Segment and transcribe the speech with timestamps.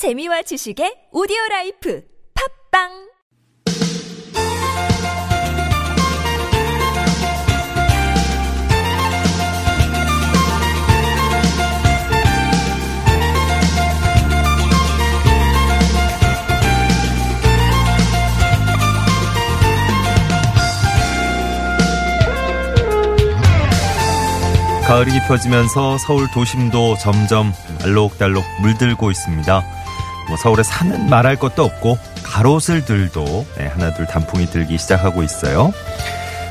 [0.00, 2.02] 재미와 지식의 오디오 라이프
[2.72, 2.88] 팝빵
[24.88, 27.52] 가을이 깊어지면서 서울 도심도 점점
[27.84, 29.79] 알록달록 물들고 있습니다.
[30.30, 35.72] 뭐 서울에 산은 말할 것도 없고 가로슬들도 네, 하나둘 단풍이 들기 시작하고 있어요.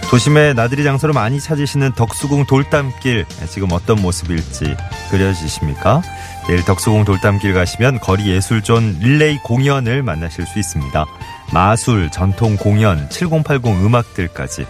[0.10, 4.76] 도심의 나들이 장소로 많이 찾으시는 덕수궁 돌담길 네, 지금 어떤 모습일지
[5.10, 6.02] 그려지십니까?
[6.48, 11.06] 내일 덕수궁 돌담길 가시면 거리 예술존 릴레이 공연을 만나실 수 있습니다.
[11.54, 14.66] 마술, 전통 공연, 7080 음악들까지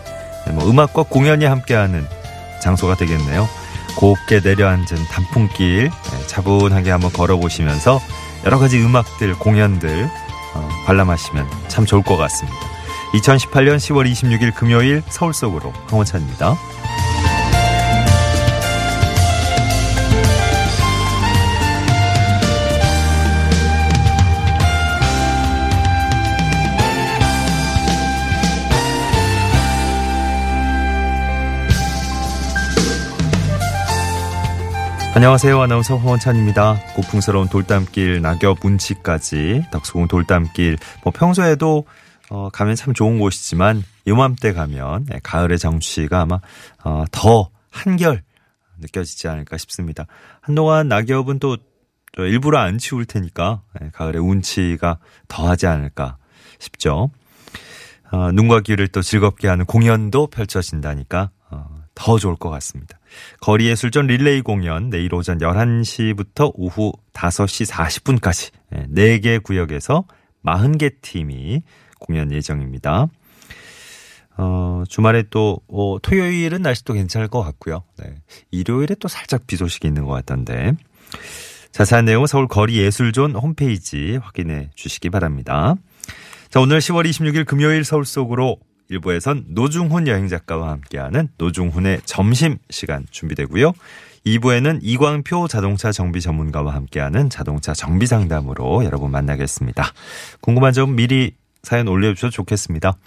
[0.45, 2.05] 네, 뭐 음악과 공연이 함께하는
[2.61, 3.49] 장소가 되겠네요.
[3.95, 7.99] 곱게 내려앉은 단풍길 네, 차분하게 한번 걸어보시면서
[8.45, 10.09] 여러 가지 음악들, 공연들
[10.55, 12.57] 어, 관람하시면 참 좋을 것 같습니다.
[13.13, 16.55] 2018년 10월 26일 금요일 서울 속으로 황원찬입니다.
[35.19, 35.59] 안녕하세요.
[35.59, 36.79] 아나운서 황원찬입니다.
[36.95, 40.77] 고풍스러운 돌담길, 낙엽 운치까지 덕수궁 돌담길.
[41.03, 41.85] 뭐 평소에도
[42.29, 46.39] 어, 가면 참 좋은 곳이지만 요맘때 가면 네, 가을의 정취가 아마
[46.85, 48.23] 어, 더 한결
[48.79, 50.05] 느껴지지 않을까 싶습니다.
[50.39, 51.57] 한동안 낙엽은 또
[52.15, 56.15] 일부러 안 치울 테니까 네, 가을의 운치가 더하지 않을까
[56.59, 57.11] 싶죠.
[58.09, 62.98] 어, 눈과 귀를 또 즐겁게 하는 공연도 펼쳐진다니까 어, 더 좋을 것 같습니다.
[63.41, 68.51] 거리 예술전 릴레이 공연 내일 오전 11시부터 오후 5시 40분까지
[68.93, 70.05] 4개 구역에서
[70.43, 71.61] 40개 팀이
[71.99, 73.07] 공연 예정입니다.
[74.41, 77.83] 어, 주말에 또, 어, 토요일은 날씨도 괜찮을 것 같고요.
[77.97, 78.15] 네.
[78.51, 80.73] 일요일에 또 살짝 비 소식이 있는 것 같던데.
[81.73, 85.75] 자세한 내용은 서울 거리 예술존 홈페이지 확인해 주시기 바랍니다.
[86.49, 88.57] 자, 오늘 10월 26일 금요일 서울 속으로
[88.89, 93.73] 일부에선 노중훈 여행 작가와 함께하는 노중훈의 점심 시간 준비되고요.
[94.25, 99.93] 2부에는 이광표 자동차 정비 전문가와 함께하는 자동차 정비 상담으로 여러분 만나겠습니다.
[100.41, 102.97] 궁금한 점 미리 사연 올려주셔도 좋겠습니다.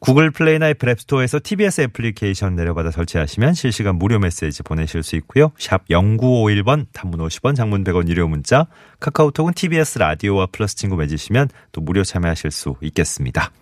[0.00, 5.52] 구글 플레이나 애플 앱스토어에서 TBS 애플리케이션 내려받아 설치하시면 실시간 무료 메시지 보내실 수 있고요.
[5.58, 8.66] 샵 0951번 단문 50원 장문 100원 유료 문자
[8.98, 13.52] 카카오톡은 TBS 라디오와 플러스 친구 맺으시면 또 무료 참여하실 수 있겠습니다.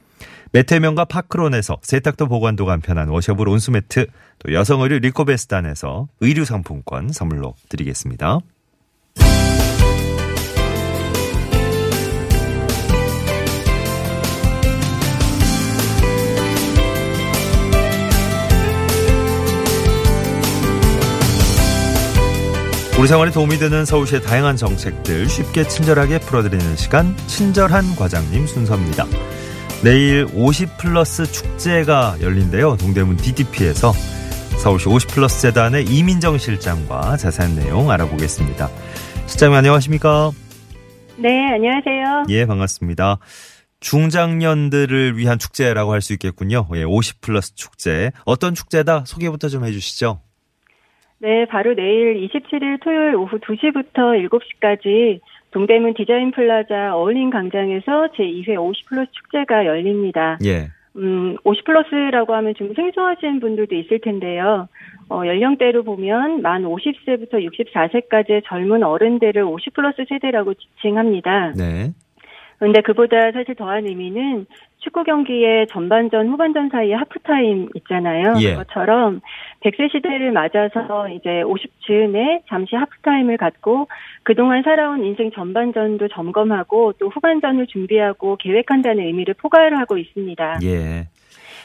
[0.52, 4.06] 매태명과 파크론에서 세탁도 보관도 간편한 워셔블 온수매트,
[4.40, 8.40] 또 여성 의류 리코베스단에서 의류 상품권 선물로 드리겠습니다.
[22.98, 29.06] 우리 생활에 도움이 되는 서울시의 다양한 정책들 쉽게 친절하게 풀어드리는 시간 친절한 과장님 순서입니다.
[29.82, 32.76] 내일 50 플러스 축제가 열린대요.
[32.76, 33.92] 동대문 DDP에서
[34.62, 38.68] 서울시 50 플러스 재단의 이민정 실장과 자세한 내용 알아보겠습니다.
[39.26, 40.32] 실장님 안녕하십니까?
[41.16, 42.24] 네, 안녕하세요.
[42.28, 43.18] 예, 반갑습니다.
[43.80, 46.66] 중장년들을 위한 축제라고 할 수 있겠군요.
[46.74, 48.10] 예, 50 플러스 축제.
[48.26, 49.04] 어떤 축제다?
[49.06, 50.20] 소개부터 좀 해주시죠.
[51.20, 55.20] 네, 바로 내일 27일 토요일 오후 2시부터 7시까지
[55.50, 60.38] 동대문 디자인 플라자 어울린 광장에서 제2회 50 플러스 축제가 열립니다.
[60.44, 60.68] 예.
[60.96, 64.68] 음, 50 플러스라고 하면 좀 생소하신 분들도 있을 텐데요.
[65.10, 71.52] 어, 연령대로 보면 만 50세부터 64세까지의 젊은 어른들을 50 플러스 세대라고 지칭합니다.
[71.56, 71.92] 네.
[72.60, 74.44] 근데 그보다 사실 더한 의미는
[74.80, 78.34] 축구 경기의 전반전, 후반전 사이에 하프타임 있잖아요.
[78.42, 78.50] 예.
[78.52, 79.20] 그것처럼
[79.60, 83.88] 100세 시대를 맞아서 이제 50즈음에 잠시 하프타임을 갖고
[84.22, 90.58] 그동안 살아온 인생 전반전도 점검하고 또 후반전을 준비하고 계획한다는 의미를 포괄을 하고 있습니다.
[90.62, 91.06] 예.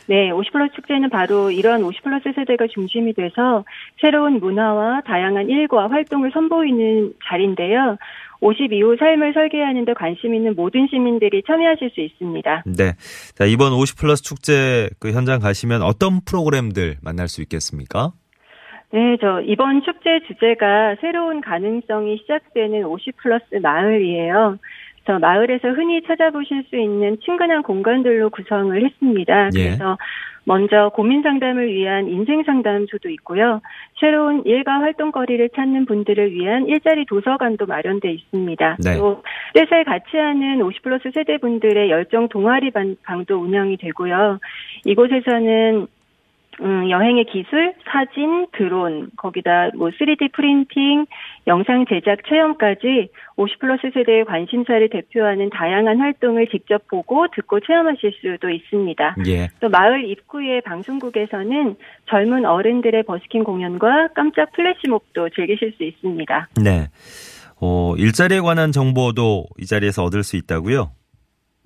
[0.08, 3.66] 네, 50플러스 축제는 바로 이러한 50플러스 세대가 중심이 돼서
[4.02, 7.98] 새로운 문화와 다양한 일과 활동을 선보이는 자리인데요.
[8.42, 12.64] 50 이후 삶을 설계하는 데 관심 있는 모든 시민들이 참여하실 수 있습니다.
[12.78, 12.94] 네.
[13.34, 18.12] 자, 이번 50 플러스 축제 그 현장 가시면 어떤 프로그램들 만날 수 있겠습니까?
[18.92, 24.58] 네, 저 이번 축제 주제가 새로운 가능성이 시작되는 50 플러스 마을이에요.
[25.06, 29.50] 그래서 마을에서 흔히 찾아보실 수 있는 친근한 공간들로 구성을 했습니다.
[29.56, 29.64] 예.
[29.64, 29.98] 그래서
[30.48, 33.62] 먼저 고민 상담을 위한 인생 상담소도 있고요.
[34.00, 38.78] 새로운 일과 활동거리를 찾는 분들을 위한 일자리 도서관도 마련돼 있습니다.
[38.84, 38.98] 네.
[38.98, 39.24] 또
[39.54, 44.40] 뜻을 같이 하는 50 플러스 세대분들의 열정 동아리 방- 방도 운영이 되고요.
[44.86, 45.88] 이곳에서는
[46.62, 51.06] 음, 여행의 기술, 사진, 드론, 거기다 뭐 3D 프린팅,
[51.48, 58.50] 영상 제작 체험까지 50 플러스 세대의 관심사를 대표하는 다양한 활동을 직접 보고 듣고 체험하실 수도
[58.50, 59.16] 있습니다.
[59.28, 59.50] 예.
[59.60, 61.76] 또 마을 입구의 방송국에서는
[62.10, 66.50] 젊은 어른들의 버스킹 공연과 깜짝 플래시몹도 즐기실 수 있습니다.
[66.64, 66.88] 네.
[67.60, 70.92] 어, 일자리에 관한 정보도 이 자리에서 얻을 수 있다고요?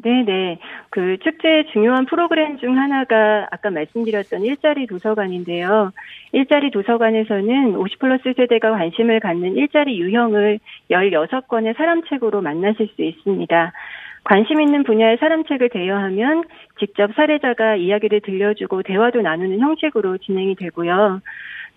[0.01, 0.59] 네네.
[0.91, 5.91] 그 축제의 중요한 프로그램 중 하나가 아까 말씀드렸던 일자리 도서관인데요.
[6.31, 10.59] 일자리 도서관에서는 50 플러스 세대가 관심을 갖는 일자리 유형을
[10.89, 13.73] 16권의 사람책으로 만나실 수 있습니다.
[14.23, 16.43] 관심 있는 분야의 사람책을 대여하면
[16.79, 21.19] 직접 사례자가 이야기를 들려주고 대화도 나누는 형식으로 진행이 되고요.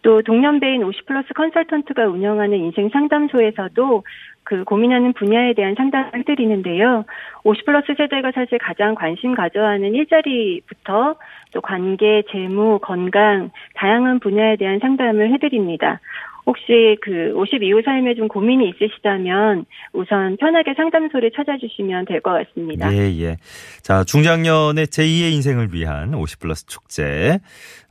[0.03, 4.03] 또 동년배인 50 플러스 컨설턴트가 운영하는 인생 상담소에서도
[4.45, 7.05] 그 고민하는 분야에 대한 상담을 해드리는데요.
[7.45, 11.15] 50 플러스 세대가 사실 가장 관심 가져하는 일자리부터
[11.53, 16.01] 또 관계, 재무, 건강, 다양한 분야에 대한 상담을 해드립니다.
[16.45, 22.93] 혹시 그50 이후 삶에 좀 고민이 있으시다면 우선 편하게 상담소를 찾아주시면 될 것 같습니다.
[22.93, 23.37] 예, 예.
[23.83, 27.39] 자, 중장년의 제2의 인생을 위한 50 플러스 축제.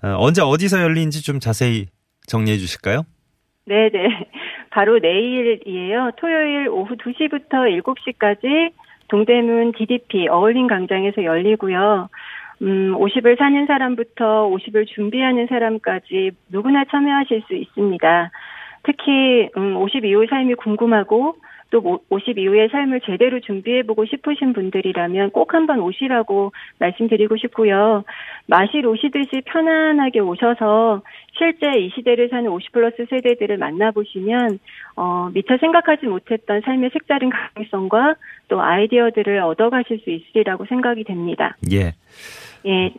[0.04, 1.88] 어, 언제 어디서 열리는지 좀 자세히
[2.32, 3.04] 정리해 주실까요?
[3.66, 4.08] 네 네.
[4.72, 6.12] 바로 내일이에요.
[6.18, 8.72] 토요일 오후 2시부터 7시까지
[9.10, 12.10] 동대문 DDP 어울림 광장에서 열리고요.
[12.62, 18.32] 음, 50을 사는 사람부터 50을 준비하는 사람까지 누구나 참여하실 수 있습니다.
[18.84, 21.36] 특히 음, 50 이후 삶이 궁금하고
[21.72, 28.04] 또 50 이후의 삶을 제대로 준비해보고 싶으신 분들이라면 꼭 한번 오시라고 말씀드리고 싶고요.
[28.46, 31.02] 마실 오시듯이 편안하게 오셔서
[31.38, 34.60] 실제 이 시대를 사는 50 플러스 세대들을 만나보시면
[34.98, 38.16] 어, 미처 생각하지 못했던 삶의 색다른 가능성과
[38.50, 41.56] 또 아이디어들을 얻어가실 수 있으리라고 생각이 됩니다.
[41.72, 41.94] 예.
[42.66, 42.94] 예.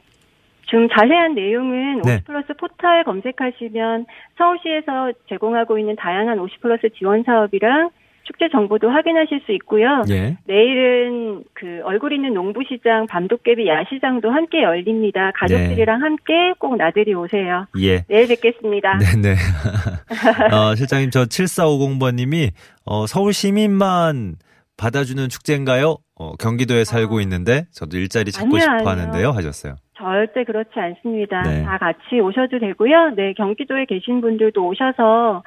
[0.66, 2.14] 좀 자세한 내용은 네.
[2.14, 4.06] 50 플러스 포털 검색하시면
[4.38, 7.90] 서울시에서 제공하고 있는 다양한 50 플러스 지원 사업이랑
[8.32, 10.02] 축제 정보도 확인하실 수 있고요.
[10.10, 10.36] 예.
[10.46, 15.30] 내일은 그 얼굴 있는 농부시장, 밤도깨비 야시장도 함께 열립니다.
[15.34, 17.66] 가족들이랑 함께 꼭 나들이 오세요.
[17.80, 18.04] 예.
[18.08, 18.98] 내일 뵙겠습니다.
[18.98, 19.34] 네네.
[20.54, 22.50] 어, 실장님, 저 7450번님이,
[22.86, 24.36] 어, 서울 시민만
[24.78, 25.96] 받아주는 축제인가요?
[26.18, 28.88] 어, 경기도에 살고 있는데, 저도 일자리 찾고 아니요, 싶어 아니요.
[28.88, 29.30] 하는데요.
[29.30, 29.76] 하셨어요.
[29.96, 31.42] 절대 그렇지 않습니다.
[31.42, 31.62] 네.
[31.62, 33.10] 다 같이 오셔도 되고요.
[33.14, 35.44] 네, 경기도에 계신 분들도 오셔서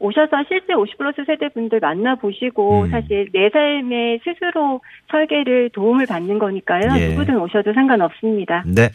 [0.00, 2.90] 오셔서 실제 50 플러스 세대 분들 만나보시고 음.
[2.90, 4.80] 사실 내 삶에 스스로
[5.10, 6.96] 설계를 도움을 받는 거니까요.
[6.98, 7.08] 예.
[7.08, 8.62] 누구든 오셔도 상관없습니다.
[8.66, 8.90] 네.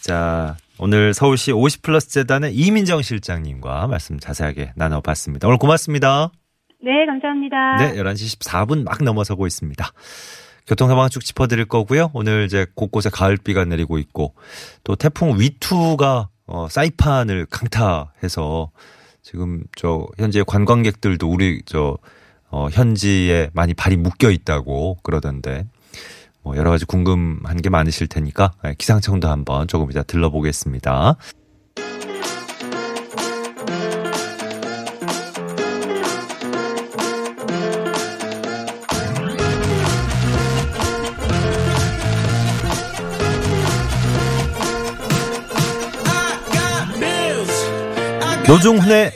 [0.00, 5.48] 자, 오늘 서울시 50 플러스 재단의 이민정 실장님과 말씀 자세하게 나눠봤습니다.
[5.48, 6.30] 오늘 고맙습니다.
[6.80, 7.76] 네, 감사합니다.
[7.78, 9.84] 네, 11시 14분 막 넘어서고 있습니다.
[10.66, 12.10] 교통 상황 쭉 짚어드릴 거고요.
[12.14, 14.34] 오늘 이제 곳곳에 가을비가 내리고 있고
[14.82, 18.70] 또 태풍 위투가 어, 사이판을 강타해서
[19.24, 21.96] 지금 저 현재 관광객들도 우리 저
[22.50, 25.66] 어, 현지에 많이 발이 묶여 있다고 그러던데
[26.42, 31.16] 뭐 여러 가지 궁금한 게 많으실 테니까 예, 기상청도 한번 조금 이따 들러보겠습니다.
[48.54, 49.10] 노중훈의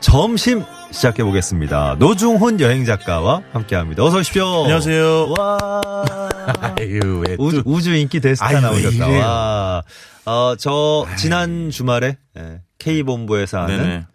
[0.00, 1.96] 점심 시작해 보겠습니다.
[1.98, 4.04] 노중훈 여행 작가와 함께 합니다.
[4.04, 4.44] 어서 오십시오.
[4.64, 5.30] 안녕하세요.
[5.38, 5.58] 와.
[6.78, 9.08] 아유, 왜 우주, 또- 우주 인기 대스타 아유, 왜 나오셨다.
[9.08, 9.82] 와.
[10.26, 14.06] 어, 저 지난 주말에 예, K 본부에서 하는 네네.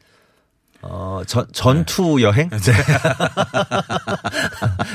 [0.84, 2.50] 어, 전, 전투 여행?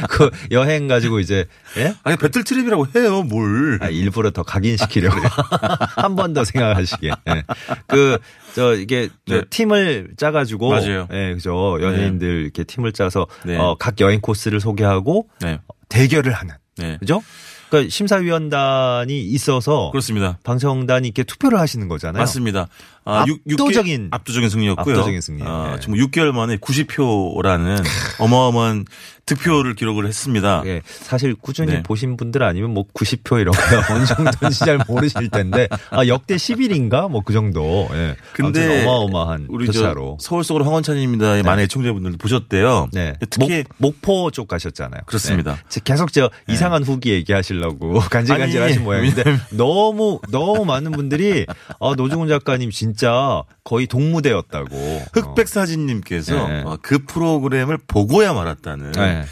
[0.09, 1.45] 그 여행 가지고 이제,
[1.77, 1.93] 예?
[2.05, 3.79] 아니, 배틀 트립이라고 해요, 뭘.
[3.83, 5.17] 아, 일부러 더 각인시키려고.
[6.01, 7.09] 한 번 더 생각하시게.
[7.29, 7.43] 예.
[7.89, 8.19] 그,
[8.55, 9.43] 저, 이게, 저 네.
[9.51, 10.71] 팀을 짜가지고.
[10.71, 11.09] 맞아요.
[11.13, 11.79] 예, 그죠.
[11.81, 13.57] 연예인들 이렇게 팀을 짜서, 네.
[13.57, 15.59] 어, 각 여행 코스를 소개하고 네.
[15.89, 16.55] 대결을 하는.
[16.77, 16.97] 네.
[16.99, 17.23] 그죠?
[17.69, 19.91] 그러니까 심사위원단이 있어서.
[19.93, 20.39] 그렇습니다.
[20.45, 22.21] 방청단이 이렇게 투표를 하시는 거잖아요.
[22.21, 22.69] 맞습니다.
[23.05, 24.95] 아, 육- 육 개- 압도적인- 압도적인 승리였고요.
[24.95, 25.43] 압도적인 승리.
[25.45, 25.81] 아, 네.
[25.81, 27.83] 정말 6개월 만에 90표라는
[28.19, 28.85] 어마어마한
[29.25, 30.63] 득표를 기록을 했습니다.
[30.67, 31.83] 예, 사실 꾸준히 네.
[31.85, 37.09] 보신 분들 아니면 뭐 90표 이런 거 어느 정도인지 잘 모르실 텐데 아 역대 10일인가
[37.09, 37.89] 뭐 그 정도.
[37.93, 38.17] 예.
[38.33, 40.19] 근데 어마어마한 우리 표차로.
[40.21, 42.89] 저 서울 속으로 황원찬입니다의 많은 애청자분들도 보셨대요.
[42.93, 43.15] 네.
[43.31, 45.03] 특히 목, 포쪽 가셨잖아요.
[45.07, 45.57] 그렇습니다.
[45.71, 45.81] 네.
[45.85, 51.47] 계속 저 이상한 후기 얘기하시려고 간질간질 아니, 하신 모양인데 너무 너무 많은 분들이
[51.81, 55.03] 아, 노중훈 작가님 진짜 거의 동무대였다고.
[55.13, 56.63] 흑백 사진님께서 네.
[56.65, 58.93] 어, 그 프로그램을 보고야 말았다는.
[58.93, 59.25] 네.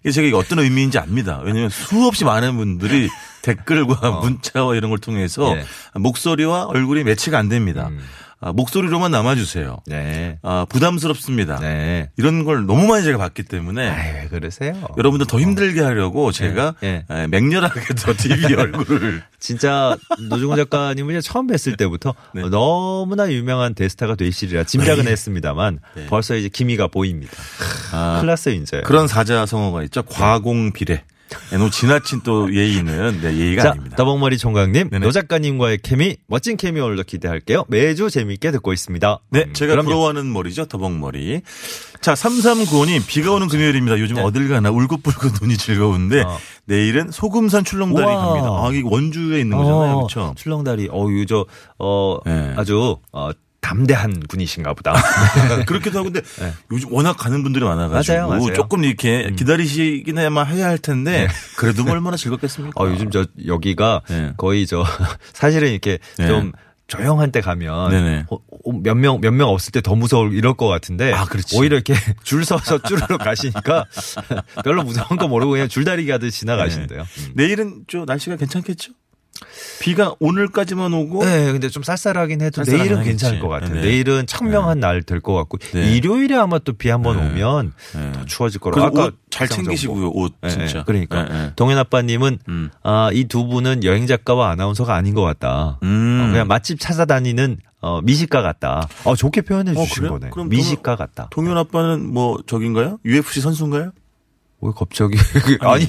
[0.00, 1.40] 이게 제가 이게 어떤 의미인지 압니다.
[1.42, 3.08] 왜냐하면 수없이 많은 분들이
[3.42, 5.56] 댓글과 문자와 이런 걸 통해서 어.
[5.56, 5.64] 예.
[5.94, 7.88] 목소리와 얼굴이 매치가 안 됩니다.
[7.88, 8.00] 음.
[8.44, 9.78] 아, 목소리로만 남아주세요.
[9.86, 10.38] 네.
[10.42, 11.60] 아, 부담스럽습니다.
[11.60, 12.10] 네.
[12.18, 13.88] 이런 걸 너무 많이 제가 봤기 때문에
[14.20, 14.74] 왜 그러세요?
[14.98, 17.06] 여러분들 더 힘들게 하려고 제가 예.
[17.08, 19.96] 에, 맹렬하게 더 TV 얼굴을 진짜
[20.28, 22.42] 노중훈 작가님을 처음 뵀을 때부터 네.
[22.50, 26.06] 너무나 유명한 대스타가 되시리라 짐작은 했습니다만 네.
[26.08, 27.32] 벌써 이제 기미가 보입니다.
[27.92, 28.82] 아, 클라스 이제.
[28.84, 30.02] 그런 사자성어가 있죠.
[30.02, 31.02] 과공비례.
[31.50, 33.96] 네, 너무 지나친 또 예의는 네, 예의가 자, 아닙니다.
[33.96, 35.04] 더벅머리 총각님, 네네.
[35.04, 37.64] 노 작가님과의 케미, 멋진 케미 오늘도 기대할게요.
[37.68, 39.18] 매주 재미있게 듣고 있습니다.
[39.30, 39.86] 네, 음, 제가 그럼요.
[39.88, 40.66] 부러워하는 머리죠.
[40.66, 41.40] 더벅머리.
[42.00, 43.98] 자, 3395님, 비가 오는 금요일입니다.
[43.98, 46.22] 요즘 어딜 가나 울긋불긋 눈이 즐거운데, 네.
[46.22, 46.38] 어.
[46.66, 48.26] 내일은 소금산 출렁다리 우와.
[48.26, 48.48] 갑니다.
[48.50, 49.92] 아, 이게 원주에 있는 거잖아요.
[49.94, 50.34] 어, 그렇죠?
[50.36, 51.46] 출렁다리, 어, 유 저,
[51.78, 52.54] 어, 네.
[52.56, 53.30] 아주, 어,
[53.64, 54.92] 담대한 분이신가 보다.
[55.66, 56.20] 그렇기도 하고, 근데
[56.70, 58.18] 요즘 워낙 가는 분들이 많아가지고, 네.
[58.20, 58.44] 맞아요, 맞아요.
[58.50, 58.54] 음.
[58.54, 62.82] 조금 이렇게 기다리시긴 해야만 해야 할 텐데, 그래도 뭐 얼마나 즐겁겠습니까?
[62.82, 64.32] 어, 요즘 저, 여기가 네.
[64.36, 64.84] 거의 저,
[65.32, 66.26] 사실은 이렇게 네.
[66.26, 66.52] 좀,
[66.86, 68.26] 조용한 때 가면.
[68.28, 71.26] 어, 어, 몇명 몇 명 없을 때 더 무서울 이럴 것 같은데 아.
[71.54, 71.94] 오히려 이렇게
[72.24, 73.86] 줄 서서 쭈르륵 가시니까
[74.62, 77.00] 별로 무서운 거 모르고 그냥 줄다리기 하듯 지나가신대요.
[77.00, 77.32] 음.
[77.34, 78.92] 내일은 좀 날씨가 괜찮겠죠?
[79.80, 83.08] 비가 오늘까지만 오고, 네, 근데 좀 쌀쌀하긴 해도 내일은 하겠지.
[83.10, 83.74] 괜찮을 것 같아요.
[83.74, 83.80] 네.
[83.82, 85.94] 내일은 청명한 날될 것 같고 네.
[85.96, 87.26] 일요일에 아마 또 비 한번 네.
[87.26, 88.12] 오면 네.
[88.12, 88.82] 더 추워질 거라고.
[88.84, 89.54] 아까 옷잘 기상정보.
[89.68, 90.78] 챙기시고요, 옷 네, 진짜.
[90.78, 90.82] 네.
[90.86, 91.52] 그러니까 네, 네.
[91.56, 92.70] 동현 아빠님은 음.
[92.82, 95.78] 아, 이 두 분은 여행 작가와 아나운서가 아닌 것 같다.
[95.82, 96.20] 음.
[96.24, 98.88] 어, 그냥 맛집 찾아다니는 어, 미식가 같다.
[99.04, 100.12] 어, 좋게 표현해 어, 주신 그래요?
[100.12, 100.30] 거네.
[100.30, 101.28] 그럼 미식가 같다.
[101.30, 102.98] 동현 아빠는 뭐 저긴가요?
[103.04, 103.92] UFC 선수인가요?
[104.64, 105.18] 왜 갑자기
[105.60, 105.86] 아니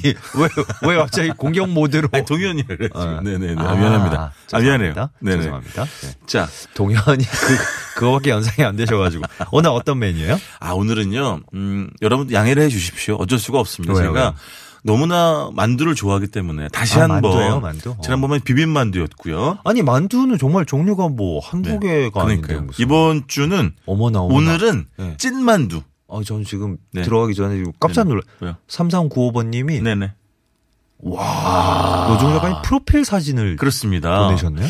[0.84, 2.10] 왜왜 갑자기 공격 모드로?
[2.12, 3.22] 아니 동현이를 어.
[3.24, 3.56] 네네네.
[3.58, 4.34] 아, 아, 미안합니다.
[4.52, 4.94] 아, 미안해요.
[5.22, 5.38] 네네.
[5.38, 5.86] 죄송합니다.
[5.86, 6.10] 네.
[6.28, 7.58] 자, 동현이 그
[8.00, 10.38] 그거밖에 연상이 안 되셔가지고 오늘 어떤 메뉴예요?
[10.60, 11.40] 아 오늘은요.
[11.54, 13.16] 음, 여러분 양해를 해 주십시오.
[13.16, 13.94] 어쩔 수가 없습니다.
[13.94, 14.36] 왜요, 제가 왜요?
[14.84, 17.92] 너무나 만두를 좋아하기 때문에 다시 아, 한번 만두예요, 만두?
[17.92, 17.98] 어.
[18.04, 19.60] 지난번에 비빔 만두였고요.
[19.64, 22.62] 아니 만두는 정말 종류가 뭐 한두 개가 아닌데 그러니까요.
[22.68, 22.84] 무슨.
[22.84, 24.36] 이번 주는 어머나 어머나.
[24.36, 25.16] 오늘은 네.
[25.18, 25.82] 찐 만두.
[26.18, 27.02] 아, 저는 지금 네.
[27.02, 28.22] 들어가기 전에 지금 깜짝 놀라.
[28.40, 28.56] 왜요?
[28.68, 30.14] 3395번님이 네네.
[31.00, 34.26] 와 노종 작가님 프로필 사진을 그렇습니다.
[34.26, 34.68] 보내셨네요.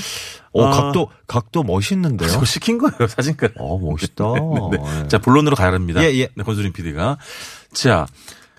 [0.53, 0.71] 어 아.
[0.71, 2.29] 각도 각도 멋있는데요.
[2.29, 3.49] 저거 시킨 거예요 사진가.
[3.57, 4.25] 어 멋있다.
[4.71, 4.77] 네.
[4.77, 5.07] 네.
[5.07, 6.01] 자 본론으로 가랍니다.
[6.03, 6.29] 예, 예.
[6.35, 7.17] 네, 권수린 PD가
[7.73, 8.05] 자.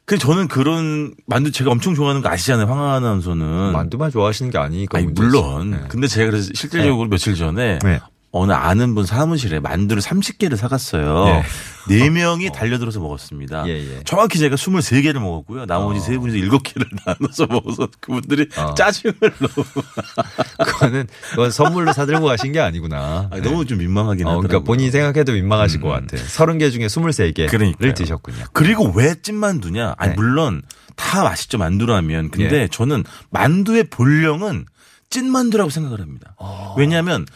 [0.04, 2.66] 그 저는 그런 만두 제가 엄청 좋아하는 거 아시잖아요.
[2.68, 3.72] 황 아나운서는.
[3.72, 4.98] 만두만 좋아하시는 게 아니니까.
[4.98, 5.08] 아니.
[5.08, 5.72] 물론.
[5.72, 5.80] 네.
[5.88, 7.98] 근데 제가 그래서 실질적으로 며칠 전에 네.
[8.38, 11.42] 어느 아는 분 사무실에 만두를 30개를 사갔어요.
[11.88, 13.68] 네 명이 달려들어서 먹었습니다.
[13.68, 14.00] 예, 예.
[14.04, 15.66] 정확히 제가 23개를 먹었고요.
[15.66, 16.02] 나머지 어.
[16.02, 18.74] 세 분이서 7개를 나눠서 먹어서 그분들이 어.
[18.74, 19.66] 짜증을 너무
[20.64, 23.28] 그거는 그건 선물로 사들고 가신 게 아니구나.
[23.30, 24.48] 아니, 너무 좀 민망하긴 어, 하더라고요.
[24.48, 25.82] 그러니까 본인이 생각해도 민망하실 음.
[25.82, 26.16] 것 같아.
[26.16, 27.94] 30개 중에 23개를 그러니까요.
[27.94, 28.44] 드셨군요.
[28.52, 29.94] 그리고 왜 찐만두냐?
[29.96, 30.16] 아니, 네.
[30.16, 30.62] 물론
[30.96, 32.30] 다 맛있죠, 만두라면.
[32.30, 32.68] 근데 예.
[32.68, 34.66] 저는 만두의 본령은
[35.10, 36.34] 찐만두라고 생각을 합니다.
[36.38, 36.74] 어.
[36.76, 37.26] 왜냐하면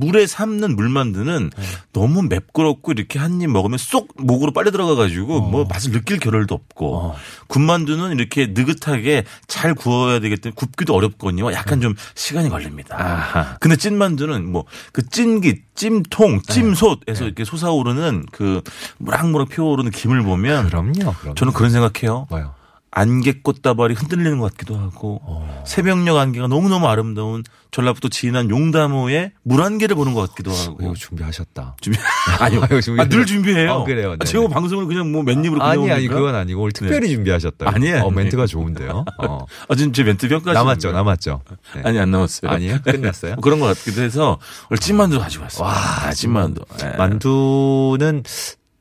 [0.00, 1.62] 물에 삶는 물 만두는 네.
[1.92, 6.54] 너무 맵고럽고 이렇게 한 입 먹으면 쏙 목으로 빨려 들어가 가지고 뭐 맛을 느낄 겨를도
[6.54, 7.16] 없고 어.
[7.46, 11.52] 군만두는 이렇게 느긋하게 잘 구워야 되기 때문에 굽기도 어렵거든요.
[11.52, 12.96] 약간 좀 시간이 걸립니다.
[12.96, 13.02] 네.
[13.02, 13.56] 아하.
[13.60, 16.52] 근데 찐만두는 뭐 그 찐기, 찜통, 네.
[16.54, 18.60] 찜솥에서 이렇게 솟아오르는 그
[18.98, 21.12] 무락무락 피어오르는 김을 보면 그럼요.
[21.20, 21.34] 그럼.
[21.34, 22.26] 저는 그런 생각해요.
[22.30, 22.54] 뭐요?
[22.92, 25.62] 안개 꽃다발이 흔들리는 것 같기도 하고 어.
[25.64, 31.76] 새벽녘 안개가 너무너무 아름다운 전라북도 진안 용담호의 물안개를 보는 것 같기도 이거 하고 준비하셨다.
[31.80, 31.98] 준비
[32.40, 33.72] 아니요 이거 준비- 아, 늘 준비해요.
[33.74, 34.08] 어, 그래요.
[34.08, 34.24] 아, 네네.
[34.24, 36.14] 제가 방송을 그냥 뭐 맨입으로 아니 그냥 아니 옵니까?
[36.16, 37.70] 그건 아니고 오늘 특별히 준비하셨다.
[37.72, 38.10] 아니에요, 어.
[38.10, 39.04] 멘트가 좋은데요.
[39.22, 39.46] 어.
[39.68, 41.42] 아 지금 제 멘트 평가 남았죠, 남았죠.
[41.76, 41.82] 네.
[41.84, 42.50] 아니 안 남았어요.
[42.50, 42.78] 아니에요?
[42.82, 43.34] 끝났어요?
[43.34, 45.64] 뭐 그런 것 같기도 해서 오늘 찐만두 가지고 왔어요.
[45.64, 45.72] 와,
[46.06, 46.64] 아, 찐만두.
[46.82, 46.96] 예.
[46.96, 48.24] 만두는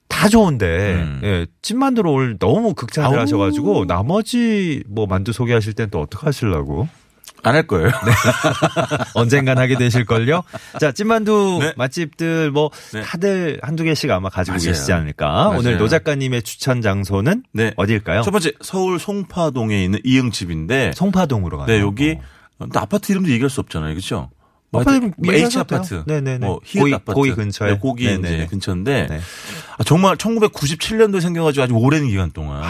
[0.10, 1.22] 다 좋은데 음.
[1.24, 3.22] 예, 찐만두로 오늘 너무 극찬을 아우.
[3.22, 6.88] 하셔가지고 나머지 뭐 만두 소개하실 땐 또 어떻게 하시려고?
[7.42, 7.88] 안 할 거예요.
[7.88, 7.92] 네.
[9.16, 10.44] 언젠간 하게 되실걸요?
[10.82, 11.74] 자, 찐만두 네.
[11.78, 13.02] 맛집들 뭐 네.
[13.02, 14.66] 다들 한두 개씩 아마 가지고 맞아요.
[14.72, 15.26] 계시지 않을까?
[15.46, 15.58] 맞아요.
[15.60, 17.72] 오늘 노 작가님의 추천 장소는 네.
[17.78, 18.24] 어딜까요?
[18.24, 21.68] 첫 번째 서울 송파동에 있는 이응집인데 송파동으로 가요.
[21.68, 22.18] 네, 여기
[22.74, 23.94] 또 아파트 이름도 얘기할 수 없잖아요.
[23.94, 24.30] 그렇죠?
[24.72, 26.04] 뭐 아파트 하여튼 뭐 H 아파트.
[26.06, 26.46] 네네네.
[26.46, 27.72] 뭐 히읗 고이- 아파트, 고이 근처에.
[27.72, 28.36] 네, 고기 네네네.
[28.36, 29.20] 이제 근처인데 네.
[29.78, 32.62] 아, 정말 1997년도에 생겨가지고 아주 오랜 기간 동안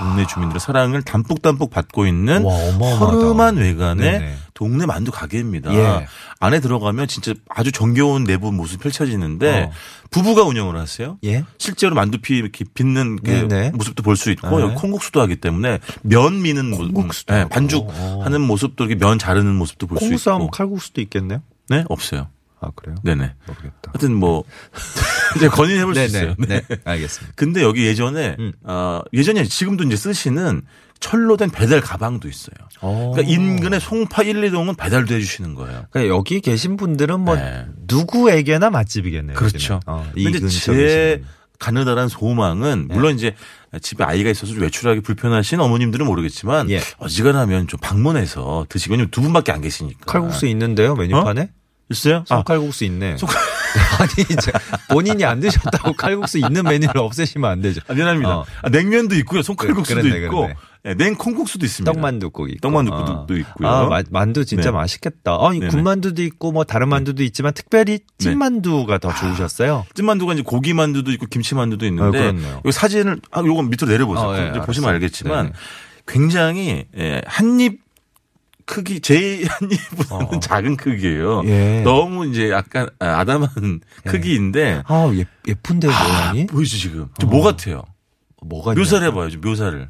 [0.00, 2.96] 동네 주민들의 사랑을 담뿍 담뿍 받고 있는 와, 어마어마하다.
[3.06, 4.34] 허름한 외관의 네네.
[4.54, 5.72] 동네 만두 가게입니다.
[5.74, 6.06] 예.
[6.40, 9.70] 안에 들어가면 진짜 아주 정겨운 내부 모습 펼쳐지는데 어.
[10.10, 11.18] 부부가 운영을 하세요.
[11.24, 11.44] 예.
[11.58, 13.70] 실제로 만두피 이렇게 빚는 그 네네.
[13.70, 14.62] 모습도 볼 수 있고 네.
[14.64, 17.50] 여기 콩국수도 하기 때문에 면 미는 모- 콩국수도 네, 하고.
[17.50, 18.20] 반죽 어.
[18.24, 20.50] 하는 모습도 이렇게 면 자르는 모습도 볼수 콩국수 있고.
[20.50, 21.42] 칼국수도 있겠네요.
[21.68, 22.28] 네, 없어요.
[22.60, 22.96] 아 그래요?
[23.02, 23.34] 네네.
[23.46, 23.92] 모르겠다.
[23.92, 24.44] 하여튼 뭐
[25.36, 26.02] 이제 건의해 볼 수.
[26.02, 26.34] 있어요.
[26.38, 26.62] 네.
[26.84, 27.32] 알겠습니다.
[27.36, 28.52] 근데 여기 예전에 음.
[28.62, 30.62] 어, 예전에 지금도 이제 쓰시는
[31.04, 32.54] 철로 된 배달 가방도 있어요.
[32.80, 35.84] 그러니까 인근의 송파 1, 2동은 배달도 해주시는 거예요.
[35.90, 37.66] 그러니까 여기 계신 분들은 뭐 네.
[37.86, 39.36] 누구에게나 맛집이겠네요.
[39.36, 39.80] 그렇죠.
[39.86, 41.22] 어, 이 근데 제.
[41.58, 42.94] 가느다란 소망은 네.
[42.94, 43.34] 물론 이제
[43.82, 46.80] 집에 아이가 있어서 좀 외출하기 불편하신 어머님들은 모르겠지만 예.
[46.96, 50.06] 어지간하면 좀 방문해서 드시고 왜냐면 두 분밖에 안 계시니까.
[50.06, 51.50] 칼국수 있는데요 메뉴판에?
[51.90, 52.24] 있어요?
[52.30, 53.16] 아, 손칼국수 있네.
[53.98, 54.52] 아니 이제
[54.88, 57.82] 본인이 안 드셨다고 칼국수 있는 메뉴를 없애시면 안 되죠.
[57.88, 58.38] 아, 미안합니다.
[58.38, 58.44] 어.
[58.62, 59.42] 아, 냉면도 있고요.
[59.42, 60.56] 송칼국수도 그래, 그랬네, 있고 그랬네.
[60.86, 61.90] 예, 냉콩국수도 있습니다.
[61.92, 62.60] 떡만두국 있고.
[62.60, 63.68] 떡만둣국도 있고요.
[63.68, 64.70] 아, 마- 만두 진짜 네.
[64.72, 65.38] 맛있겠다.
[65.40, 65.70] 아니 네네.
[65.70, 68.04] 군만두도 있고 뭐 다른 만두도 있지만 특별히 네.
[68.18, 69.86] 찐만두가 더 좋으셨어요.
[69.94, 72.60] 찐만두가 이제 고기만두도 있고 김치만두도 있는데 아.
[72.66, 74.26] 이 사진을 아 요거 밑으로 내려보세요.
[74.28, 74.90] 어, 예, 이제 보시면.
[74.90, 75.52] 알겠지만.
[76.06, 77.80] 굉장히 예, 한입
[78.66, 80.40] 크기 제 한 입보다는 어.
[80.40, 81.42] 작은 크기예요.
[81.46, 81.80] 예.
[81.82, 87.84] 너무 이제 약간 아, 아담한 크기인데 아 예, 예쁜데 모양이 아, 보이죠 지금 저뭐 같아요.
[88.42, 89.30] 뭐가 묘사를 해봐요.
[89.30, 89.88] 좀 묘사를.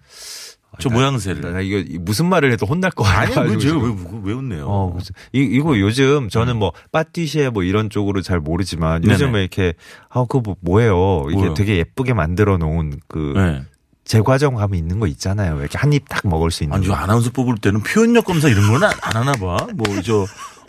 [0.78, 1.52] 저 모양새를.
[1.52, 3.50] 나 이거 무슨 말을 해도 혼날 거 아니, 같아요.
[3.50, 4.66] 그 제가 왜, 왜, 왜 웃네요.
[4.66, 4.98] 어,
[5.32, 9.14] 이, 이거 요즘 저는 뭐 파티시에 뭐 이런 쪽으로 잘 모르지만 네네.
[9.14, 9.74] 요즘에 이렇게
[10.08, 11.26] 아 그거 뭐 뭐예요?
[11.30, 11.54] 이게?
[11.54, 13.62] 되게 예쁘게 만들어 놓은 그 네.
[14.04, 15.58] 제과점감이 있는 거 있잖아요.
[15.60, 16.76] 이렇게 한 입 딱 먹을 수 있는.
[16.76, 16.98] 아니, 저 거.
[16.98, 19.56] 아나운서 뽑을 때는 표현력 검사 이런 건안 하나 봐.
[19.74, 20.26] 뭐, 저,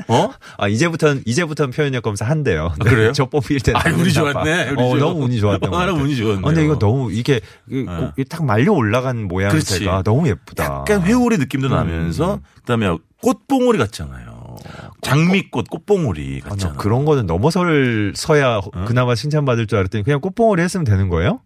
[0.08, 0.30] 어?
[0.58, 2.74] 아 이제부터는 이제부터는 표현력 검사 한대요.
[2.80, 3.12] 아, 그래요?
[3.14, 3.74] 저 뽑힐 때.
[3.76, 4.70] 아, 운이 좋았네.
[4.72, 4.96] 운이 어.
[4.98, 5.92] 너무 운이 좋았던 것 아.
[5.92, 6.40] 운이 좋았네요.
[6.40, 8.24] 어, 근데 이거 너무 이게 그 네.
[8.26, 9.28] 딱 말려 올라간.
[9.28, 10.64] 모양새가 너무 예쁘다.
[10.64, 14.56] 약간 회오리 느낌도 나면서 그다음에 꽃봉오리 같잖아요.
[15.02, 16.78] 장미꽃 꽃봉오리 아, 나 같잖아요.
[16.78, 21.40] 그런 거는 넘어설 서야 그나마 칭찬받을 줄 알았더니 그냥 꽃봉오리 했으면 되는 거예요?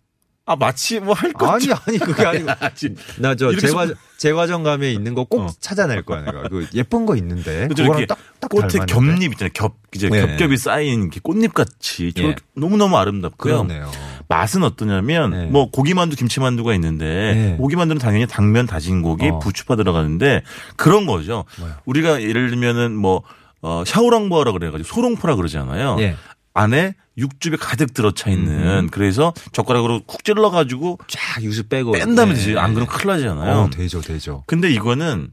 [0.49, 1.45] 아 마치 뭐 할 것.
[1.47, 2.47] 아니 아니 그게 아니고
[3.19, 5.47] 나저 이렇게 제과 소- 제과점감에 있는 거꼭 어.
[5.59, 8.85] 찾아낼 거야 내가 그 예쁜 거 있는데 그거랑 딱딱 꽃에 닮았는데.
[8.93, 9.51] 겹잎 있잖아요.
[9.53, 10.21] 겹 이제 네.
[10.25, 12.35] 겹겹이 쌓인 꽃잎 같이 예.
[12.55, 13.67] 너무 너무 아름답고요.
[13.67, 13.91] 그렇네요.
[14.27, 15.45] 맛은 어떠냐면 네.
[15.45, 17.55] 뭐 고기만두 김치만두가 있는데 네.
[17.57, 19.37] 고기만두는 당연히 당면 다진 고기 어.
[19.39, 20.41] 부추파 들어가는데
[20.77, 21.45] 그런 거죠.
[21.59, 21.73] 뭐요?
[21.85, 23.21] 우리가 예를 들면은 뭐
[23.61, 25.97] 어, 샤오랑보라 그래가지고 소롱포라 그러잖아요.
[25.99, 26.15] 예.
[26.55, 28.87] 안에 육즙이 가득 들어차 있는 음.
[28.91, 32.57] 그래서 젓가락으로 쿡 찔러 가지고 쫙 유수 빼고 뺀 다음에 네.
[32.57, 33.57] 안 그러면 큰일 나잖아요.
[33.57, 34.43] 어, 되죠 되죠.
[34.47, 35.31] 근데 이거는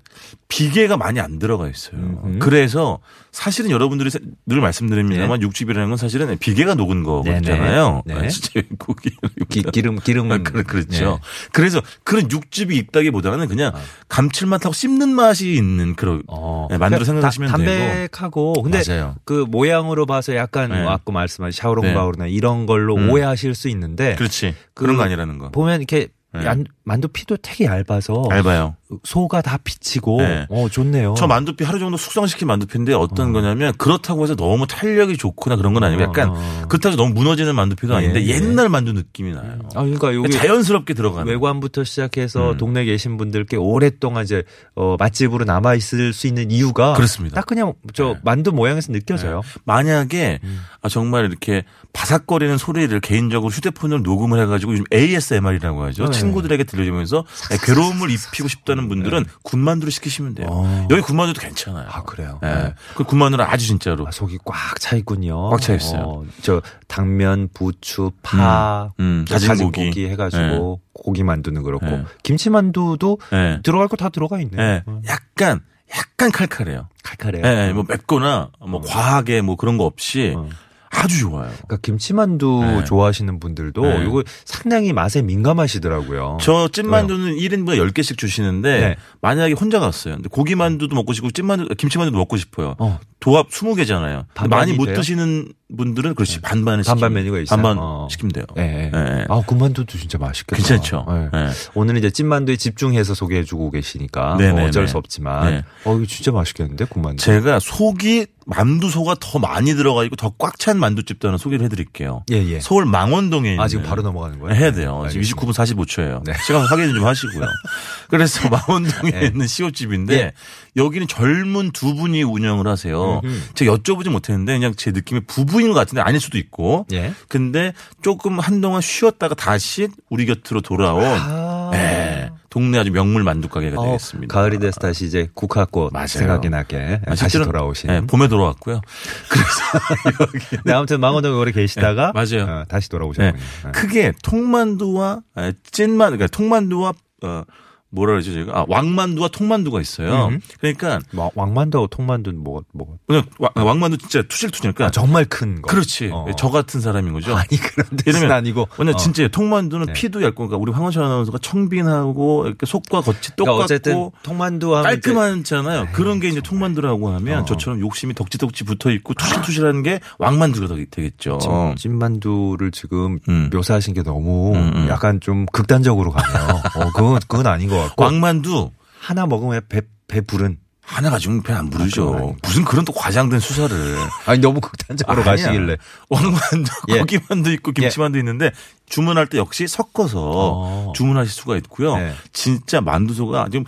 [0.49, 1.99] 비계가 많이 안 들어가 있어요.
[2.25, 2.39] 음흠.
[2.39, 2.99] 그래서
[3.33, 8.03] 사실은 여러분들이 세- 늘 말씀드립니다만 육즙이라는 건 사실은 비계가 녹은 거잖아요.
[8.07, 8.21] 네네.
[8.23, 8.29] 네.
[8.29, 9.11] 진짜 고기
[9.49, 11.05] 기, 기 름 기름 아, 그, 그렇죠.
[11.23, 11.49] 네.
[11.53, 13.81] 그래서 그런 육즙이 있다기보다는 그냥 아.
[14.09, 16.67] 감칠맛하고 씹는 맛이 있는 그런 어.
[16.71, 17.67] 네, 만두로 그러니까 생각하시면 다- 되고.
[17.69, 19.17] 담백하고 근데 맞아요.
[19.25, 20.83] 그 모양으로 봐서 약간 네.
[20.83, 23.11] 뭐 아까 말씀하신 샤 오롱바오르나 이런 걸로 음.
[23.11, 24.55] 오해하실 수 있는데 그렇지.
[24.75, 25.51] 그 그런 거 아니라는 거.
[25.51, 26.45] 보면 이렇게 네.
[26.45, 28.77] 얀- 만두 피도 되게 얇아서 얇아요.
[29.03, 30.47] 소가 다 비치고 네.
[30.49, 31.15] 어 좋네요.
[31.19, 35.83] 저 만두피 하루 정도 숙성시킨 만두피인데 어떤 거냐면 그렇다고 해서 너무 탄력이 좋거나 그런 건
[35.83, 36.63] 아니고 약간 어.
[36.69, 38.35] 그렇다고 해서 너무 무너지는 만두피도 예, 아닌데 예.
[38.35, 39.59] 옛날 만두 느낌이 나요.
[39.75, 41.31] 아 그러니까 여기 자연스럽게 들어가는.
[41.33, 42.57] 외관부터 시작해서 음.
[42.59, 44.45] 동네 계신 분들께 오랫동안 이제
[44.77, 47.35] 어 맛집으로 남아 있을 수 있는 이유가 그렇습니다.
[47.35, 48.21] 딱 그냥 저 네.
[48.23, 49.43] 만두 모양에서 느껴져요.
[49.65, 50.61] 만약에 음.
[50.83, 56.05] 아, 정말 이렇게 바삭거리는 소리를 개인적으로 휴대폰으로 녹음을 해가지고 요즘 ASMR이라고 하죠.
[56.05, 56.11] 네.
[56.17, 57.25] 친구들에게 들려주면서
[57.65, 60.47] 괴로움을 입히고 싶다 는 분들은 군만두를 시키시면 돼요.
[60.51, 60.87] 어.
[60.91, 61.89] 여기 군만두도 괜찮아요.
[61.91, 62.39] 아 그래요.
[62.43, 62.47] 예.
[62.47, 62.75] 네.
[62.95, 64.07] 그 군만두는 아주 진짜로.
[64.07, 65.49] 아, 속이 꽉 차 있군요.
[65.51, 66.03] 꽉 차 있어요.
[66.03, 69.87] 어, 저 당면, 부추, 파, 음, 음, 또 다진 다진 고기.
[69.87, 72.05] 고기, 해가지고 고기 만두는 그렇고 네.
[72.23, 73.61] 김치 만두도 예.
[73.63, 74.61] 들어갈 거 다 들어가 있네요.
[74.61, 74.83] 예.
[74.87, 75.61] 어, 약간
[75.97, 76.89] 약간 칼칼해요.
[77.03, 77.43] 칼칼해요.
[77.47, 77.73] 예, 예.
[77.73, 80.49] 뭐 맵거나 뭐 과하게 뭐 그런 거 없이 어.
[80.97, 81.51] 아주 좋아요.
[81.51, 82.85] 그러니까 김치만두 네.
[82.85, 84.05] 좋아하시는 분들도 네.
[84.07, 86.39] 이거 상당히 맛에 민감하시더라고요.
[86.41, 88.97] 저 찐만두는 1인분에 10개씩 주시는데 네.
[89.21, 90.15] 만약에 혼자 갔어요.
[90.15, 92.75] 근데 고기만두도 먹고 싶고 찐만두 김치만두도 먹고 싶어요.
[92.79, 92.99] 어.
[93.21, 94.25] 도합 20개잖아요.
[94.35, 94.97] 반반이 많이 못 돼요?
[94.97, 97.57] 드시는 분들은 그렇지 반반을 반반 시키면- 메뉴가 있어요?
[97.57, 98.07] 반반 어.
[98.09, 98.45] 시키면 돼요.
[98.57, 98.91] 예.
[98.95, 99.25] 예, 예.
[99.29, 100.57] 아, 군만두도 진짜 맛있겠다.
[100.57, 101.07] 괜찮죠.
[101.11, 101.39] 예.
[101.39, 101.49] 예.
[101.75, 104.37] 오늘은 이제 찐만두에 집중해서 소개해주고 계시니까.
[104.37, 105.63] 뭐 어쩔 수 없지만 네.
[105.85, 107.25] 어 이거 진짜 맛있겠는데 군만두.
[107.25, 112.23] 제가 속이 만두소가 더 많이 들어가 있고 더 꽉 찬 만두집도 하나 소개를 해드릴게요.
[112.31, 112.61] 예 예.
[112.61, 114.55] 서울 망원동에 있는 아 지금 바로 넘어가는 거예요?
[114.55, 115.03] 해야 돼요.
[115.05, 115.43] 네, 지금 알겠습니다.
[115.43, 116.25] 29분 45초예요.
[116.25, 116.33] 네.
[116.47, 117.45] 시간 확인 좀 하시고요.
[118.09, 119.27] 그래서 망원동에 네.
[119.27, 120.33] 있는 시옷집인데 예.
[120.77, 123.21] 여기는 젊은 두 분이 운영을 하세요.
[123.25, 123.55] 음흠.
[123.55, 126.87] 제가 여쭤보지 못했는데 그냥 제 느낌에 부부인 것 같은데 아닐 수도 있고.
[126.93, 127.13] 예.
[127.29, 131.71] 근데 조금 한동안 쉬었다가 다시 우리 곁으로 돌아온 아.
[131.75, 134.33] 예, 동네 아주 명물 만두 가게가 어, 되겠습니다.
[134.33, 136.07] 가을이 돼서 다시 이제 국화꽃 맞아요.
[136.07, 137.91] 생각이 나게 아, 다시 돌아오신.
[137.91, 138.81] 예, 봄에 돌아왔고요.
[140.65, 142.61] 네, 아무튼 망원동에 오래 계시다가 네, 맞아요.
[142.61, 142.93] 어, 다시 네.
[142.93, 143.33] 돌아오셨군요.
[143.33, 143.73] 네.
[143.73, 147.43] 크게 통만두와 아, 찐만 그러니까 통만두와 어
[147.91, 150.27] 뭐라 그러죠 저희가 아, 왕만두와 통만두가 있어요.
[150.27, 150.41] 음.
[150.61, 153.23] 그러니까 뭐, 왕만두하고 통만두는 뭐가 뭐가 그냥
[153.55, 155.69] 왕만두 진짜 투실투실니까 아, 정말 큰 거.
[155.71, 156.27] 그렇지 어.
[156.37, 157.35] 저 같은 사람인 거죠.
[157.37, 158.69] 아니 그런 뜻은 이러면 아니고.
[158.79, 158.97] 왜냐 어.
[158.97, 159.93] 진짜 통만두는 네.
[159.93, 164.83] 피도 얇고 그러니까 우리 황원철 아나운서가 청빈하고 이렇게 속과 겉이 그러니까 똑같고 어쨌든 통만두 하면
[164.83, 165.89] 깔끔하잖아요.
[165.93, 167.45] 그런 게 이제 통만두라고 하면 어.
[167.45, 171.39] 저처럼 욕심이 덕지덕지 붙어 있고 투실투실한 게 왕만두가 되- 되겠죠.
[171.41, 173.51] 찐- 찐만두를 지금 음.
[173.53, 174.87] 묘사하신 게 너무 음, 음.
[174.89, 176.61] 약간 좀 극단적으로 가네요.
[176.77, 180.59] 어, 그건 그건 아닌 것 같고 왕만두 하나 먹으면 배, 배 부른.
[180.87, 182.15] 하나 가지고 배안 아, 그건 부르죠.
[182.15, 182.37] 아닌가.
[182.45, 183.77] 무슨 그런 또 과장된 수사를.
[184.25, 185.33] 아니 너무 극단적으로 아니야.
[185.33, 185.77] 가시길래.
[186.09, 186.99] 왕만두, 예.
[187.01, 188.53] 고기만두 있고 김치만두 있는데
[188.89, 190.93] 주문할 때 역시 섞어서 어.
[190.95, 191.97] 주문하실 수가 있고요.
[191.97, 192.15] 네.
[192.33, 193.65] 진짜 만두소가 좀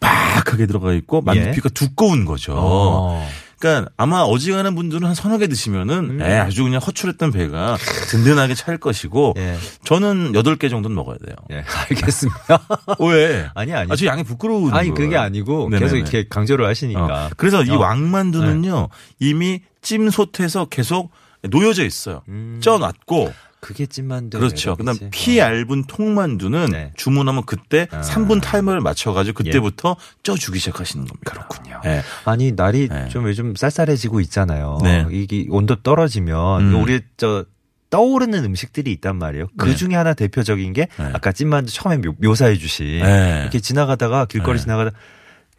[0.00, 2.52] 팍팍하게 들어가 있고 만두피가 두꺼운 거죠.
[2.52, 2.56] 예.
[2.58, 3.28] 어.
[3.62, 6.20] 그러니까 아마 어지간한 분들은 한 서너 개 드시면은 음.
[6.20, 7.76] 에, 아주 그냥 허출했던 배가
[8.08, 9.56] 든든하게 찰 것이고 예.
[9.84, 11.36] 저는 여덟 개 정도는 먹어야 돼요.
[11.52, 12.66] 예, 알겠습니다.
[12.98, 13.48] 왜?
[13.54, 13.92] 아니 아니.
[13.92, 14.92] 아, 저 양이 부끄러운 아니.
[14.92, 15.78] 그게 아니고 네네네.
[15.78, 17.26] 계속 이렇게 강조를 하시니까.
[17.26, 17.30] 어.
[17.36, 17.78] 그래서 이 어.
[17.78, 18.88] 왕만두는요
[19.20, 21.12] 이미 찜 솥에서 계속
[21.48, 22.22] 놓여져 있어요.
[22.28, 22.58] 음.
[22.60, 24.40] 쪄놨고 그게 찐만두.
[24.40, 24.74] 그렇죠.
[24.74, 26.92] 그다음 피 얇은 통만두는 네.
[26.96, 28.00] 주문하면 그때 아.
[28.00, 29.94] 3분 타이머를 맞춰가지고 그때부터
[30.24, 31.30] 쪄주기 시작하시는 겁니다.
[31.32, 31.80] 그렇군요.
[31.84, 32.02] 네.
[32.24, 33.08] 아니 날이 네.
[33.08, 34.78] 좀 요즘 쌀쌀해지고 있잖아요.
[34.82, 35.06] 네.
[35.12, 36.82] 이게 온도 떨어지면 음.
[36.82, 37.44] 우리 저
[37.90, 39.46] 떠오르는 음식들이 있다 말이에요.
[39.56, 39.76] 그 네.
[39.76, 41.10] 중에 하나 대표적인 게 네.
[41.12, 43.38] 아까 찐만두 처음에 묘, 사해 주신 네.
[43.42, 44.62] 이렇게 지나가다가 길거리 네.
[44.64, 44.90] 지나가다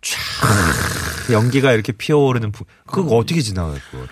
[0.01, 4.07] 쫙 연기가 이렇게 피어오르는 부- 그거 어떻게 지나갈 거를?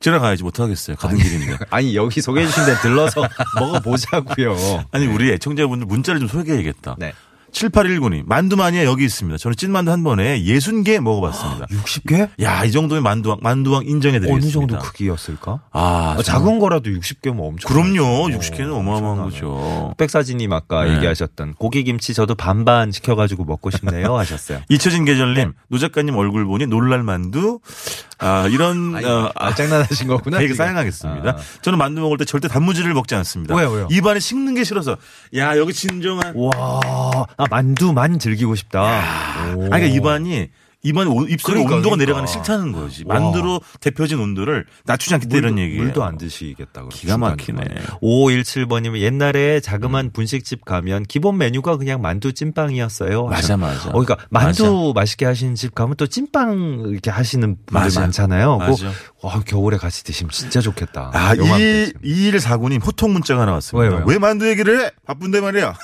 [0.00, 0.96] 지나가야지 못하겠어요.
[0.96, 1.56] 가던 길인데.
[1.70, 3.22] 아니 여기 소개해 주신 데 들러서
[3.58, 4.56] 먹어보자고요.
[4.92, 6.96] 아니 우리 애청자분들 문자를 좀 소개해야겠다.
[6.98, 7.12] 네.
[7.52, 9.38] 7819님 만두 마니아 여기 있습니다.
[9.38, 11.66] 저는 찐만두 한 번에 60개 먹어봤습니다.
[11.72, 12.28] 60개?
[12.42, 14.44] 야 이 정도면 만두왕 만두왕 인정해드리겠습니다.
[14.44, 15.60] 어느 정도 크기였을까?
[15.72, 17.72] 아, 아, 작은 거라도 60개 면 엄청.
[17.72, 18.28] 그럼요.
[18.28, 18.38] 많죠.
[18.40, 19.30] 60개는 어 마어마한 엄청나네.
[19.30, 19.94] 거죠.
[19.96, 20.96] 백사진님 아까 네.
[20.96, 24.60] 얘기하셨던 고기 김치 저도 반반 시켜가지고 먹고 싶네요 하셨어요.
[24.68, 25.52] 이처진 계절님, 네.
[25.68, 27.60] 노 작가님 얼굴 보니 놀랄 만두,
[28.18, 30.38] 아, 이런, 어, 아, 장난하신 거구나.
[30.38, 30.54] 되게.
[30.54, 31.30] 사양하겠습니다.
[31.30, 31.36] 아.
[31.60, 33.54] 저는 만두 먹을 때 절대 단무지를 먹지 않습니다.
[33.54, 33.88] 왜요, 왜요?
[33.90, 34.96] 입안에 식는 게 싫어서.
[35.36, 36.32] 야, 여기 진정한.
[36.34, 36.50] 와,
[37.36, 38.82] 아, 만두만 즐기고 싶다.
[39.54, 39.62] 오.
[39.64, 40.48] 아니, 그러니까 입안이,
[40.92, 41.96] 오- 입속에 그러니까, 온도가 그러니까.
[41.96, 43.04] 내려가는 게 싫다는 거지.
[43.06, 43.18] 와.
[43.20, 45.82] 만두로 대표진 온도를 낮추지 않겠다 이런 얘기예요.
[45.82, 46.84] 물도 안 드시겠다.
[46.90, 47.60] 기가 막히네.
[48.02, 53.26] 5517번님은 옛날에 자그만 분식집 가면 기본 메뉴가 그냥 만두 찐빵이었어요.
[53.26, 53.88] 맞아, 맞아.
[53.90, 58.00] 어, 그러니까 만두 맛있게 하시는 집 가면 또 찐빵 이렇게 하시는 분들 맞아.
[58.00, 58.58] 많잖아요.
[58.58, 58.92] 맞아.
[59.22, 61.10] 와, 겨울에 같이 드시면 진짜 좋겠다.
[61.14, 62.00] 아, 요맘때쯤.
[62.02, 63.96] 2149님 호통 문자가 나왔습니다.
[63.96, 64.04] 왜요?
[64.06, 64.90] 왜 만두 얘기를 해?
[65.06, 65.74] 바쁜데 말이야.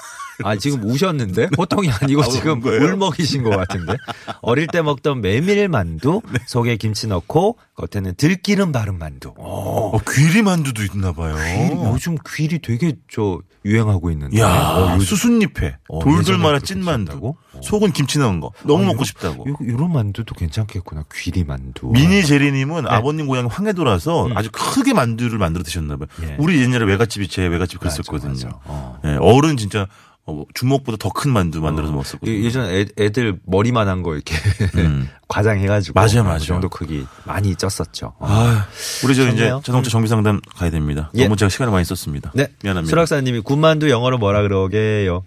[0.45, 1.49] 아, 지금 우셨는데?
[1.51, 2.83] 보통이 아니고 아, 지금 운 거예요?
[2.85, 3.95] 울먹이신 것 같은데?
[4.41, 6.39] 어릴 때 먹던 메밀만두, 네.
[6.47, 9.33] 속에 김치 넣고, 겉에는 들기름 바른 만두.
[9.37, 11.35] 어, 귀리 만두도 있나 봐요.
[11.37, 14.39] 귀리, 요즘 귀리 되게 저 유행하고 있는데.
[14.41, 17.05] 야, 어, 수순잎에 어, 돌돌 말아 찐 만두.
[17.13, 17.37] 드셨다고?
[17.55, 17.61] 어.
[17.63, 18.51] 속은 김치 넣은 거.
[18.65, 19.49] 너무 아, 먹고 이거- 싶다고.
[19.49, 21.05] 요, 요런 만두도 괜찮겠구나.
[21.15, 21.89] 귀리 만두.
[21.89, 22.91] 미니 제리님은 네.
[22.91, 24.37] 아버님 고향 황해도라서 음.
[24.37, 26.09] 아주 크게 만두를 만들어 드셨나 봐요.
[26.23, 26.37] 예.
[26.39, 28.33] 우리 옛날에 외갓집이 제 외갓집 맞아, 그랬었거든요.
[28.47, 28.59] 맞아.
[28.65, 28.99] 어.
[29.05, 29.87] 예, 어른 진짜
[30.25, 32.33] 어, 주먹보다 더 큰 만두 만들어서 먹었었거든요.
[32.33, 34.35] 예- 예전 애, 애들 머리만한 거 이렇게
[34.77, 35.09] 음.
[35.29, 35.95] 과장해가지고.
[35.99, 36.39] 맞아요, 그 맞아요.
[36.39, 38.13] 정도 크기 많이 쪘었죠.
[38.19, 38.27] 어.
[38.29, 38.67] 아,
[39.05, 39.49] 우리 저 이제.
[39.65, 41.11] 자동차 정비 상담 가야 됩니다.
[41.15, 41.25] 예.
[41.25, 42.31] 너무 제가 시간을 많이 썼습니다.
[42.35, 42.47] 네.
[42.63, 42.91] 미안합니다.
[42.91, 45.25] 수락사님이 군만두 영어로 뭐라 그러게요?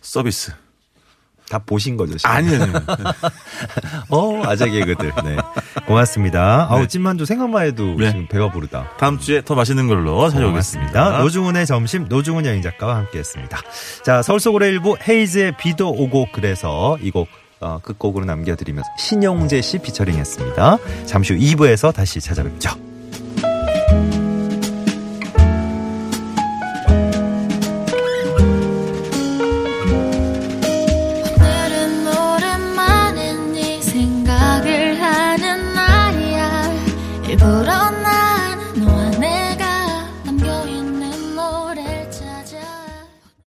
[0.00, 0.52] 서비스.
[1.50, 2.16] 다 보신 거죠?
[2.16, 2.30] 지금?
[2.30, 2.60] 아니에요.
[4.08, 5.12] 어, 아재 개그들.
[5.24, 5.36] 네.
[5.86, 6.68] 고맙습니다.
[6.70, 6.86] 아우, 네.
[6.86, 8.10] 찐만두 생각만 해도 네.
[8.10, 8.92] 지금 배가 부르다.
[8.98, 11.18] 다음 주에 더 맛있는 걸로 찾아오겠습니다.
[11.18, 13.60] 노중훈의 점심, 노중훈 여행 작가와 함께 했습니다.
[14.04, 17.28] 자, 서울 속으로 일부 헤이즈의 비도 오고 그래서 이 곡,
[17.60, 20.78] 어, 끝곡으로 남겨드리면서 신용재 씨 피처링 했습니다.
[21.04, 22.89] 잠시 후 2부에서 다시 찾아뵙죠.